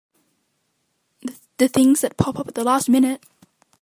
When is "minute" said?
2.89-3.21